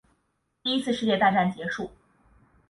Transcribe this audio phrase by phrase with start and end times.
[0.63, 1.91] 第一次世界大战结束